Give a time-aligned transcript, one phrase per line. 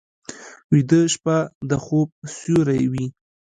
[0.73, 1.37] ویده شپه
[1.69, 3.05] د خوب سیوری وي